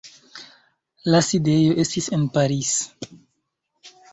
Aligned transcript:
La 1.13 1.19
sidejo 1.27 1.75
estis 1.85 2.09
en 2.19 2.27
Paris. 2.39 2.73